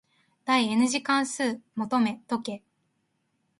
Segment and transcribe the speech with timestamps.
[0.45, 2.63] 第 n 次導関数求めとけ。